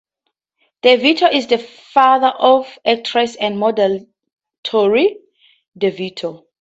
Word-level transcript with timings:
DeVitto 0.81 1.31
is 1.31 1.45
the 1.45 1.59
father 1.59 2.29
of 2.39 2.79
actress 2.83 3.35
and 3.35 3.59
model 3.59 4.03
Torrey 4.63 5.19
DeVitto. 5.77 6.45